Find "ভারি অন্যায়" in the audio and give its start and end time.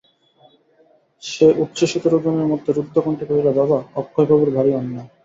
4.55-5.09